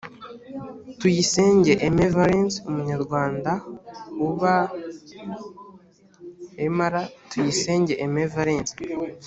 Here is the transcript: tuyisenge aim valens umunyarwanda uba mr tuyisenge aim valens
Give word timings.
tuyisenge 0.99 1.71
aim 1.85 1.97
valens 2.15 2.53
umunyarwanda 2.69 3.51
uba 4.27 4.55
mr 6.73 6.95
tuyisenge 7.29 7.93
aim 8.03 8.15
valens 8.33 8.69